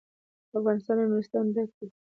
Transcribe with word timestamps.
افغانستان 0.57 0.95
له 0.99 1.05
نورستان 1.11 1.45
ډک 1.55 1.69
دی. 1.77 1.87